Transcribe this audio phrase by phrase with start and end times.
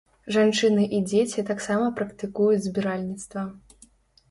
[0.35, 3.47] Жанчыны і дзеці таксама практыкуюць збіральніцтва.